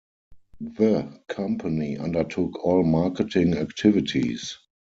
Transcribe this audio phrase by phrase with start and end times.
[0.77, 4.57] The company undertook all marketing activities.